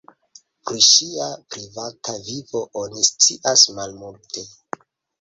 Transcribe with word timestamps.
Pri 0.69 0.79
ŝia 0.91 1.27
privata 1.57 2.17
vivo 2.31 2.65
oni 2.83 3.07
scias 3.13 3.71
malmulte. 3.81 4.51